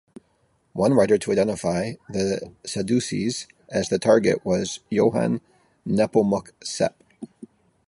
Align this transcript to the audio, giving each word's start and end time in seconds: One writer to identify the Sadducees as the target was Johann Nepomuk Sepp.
One 0.73 0.95
writer 0.95 1.19
to 1.19 1.31
identify 1.31 1.91
the 2.09 2.51
Sadducees 2.65 3.45
as 3.69 3.89
the 3.89 3.99
target 3.99 4.43
was 4.43 4.79
Johann 4.89 5.41
Nepomuk 5.87 6.53
Sepp. 6.63 6.97